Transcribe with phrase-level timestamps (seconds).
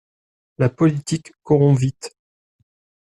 [0.57, 2.17] La politique corrompt vite.